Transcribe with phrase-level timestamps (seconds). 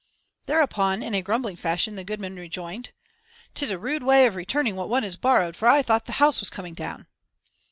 [0.47, 2.91] Thereupon in a grumbling fashion the goodman rejoined
[3.53, 6.39] "'Tis a rude way of returning what one has borrowed, for I thought the house
[6.39, 7.05] was coming down."